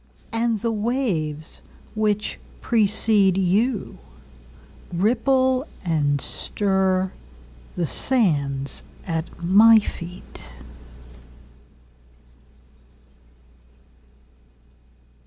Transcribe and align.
And 0.31 0.61
the 0.61 0.71
waves 0.71 1.61
which 1.93 2.39
precede 2.59 3.35
youRipple 4.95 5.65
and 5.85 6.17
stirThe 6.19 7.11
sands 7.85 8.83
at 9.05 9.43
my 9.43 9.77
feet. 9.77 10.55